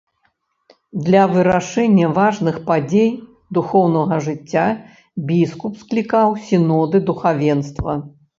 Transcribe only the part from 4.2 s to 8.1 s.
жыцця біскуп склікаў сіноды духавенства.